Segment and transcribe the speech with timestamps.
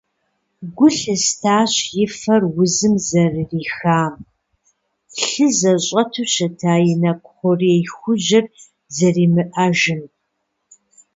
[0.75, 4.15] Гу лъыстащ и фэр узым зэрырихам,
[5.27, 8.45] лъы зыщӀэту щыта и нэкӀу хъурей хужьыр
[8.95, 10.01] зэримыӀэжым.